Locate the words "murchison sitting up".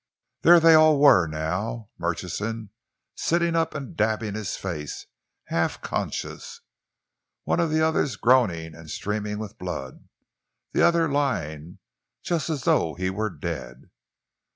1.99-3.75